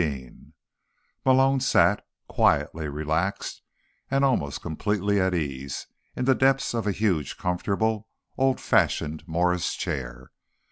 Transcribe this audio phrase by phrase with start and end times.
[0.01, 0.53] 15
[1.25, 3.61] Malone sat, quietly relaxed
[4.09, 5.85] and almost completely at ease,
[6.15, 10.31] in the depths of a huge, comfortable, old fashioned Morris chair.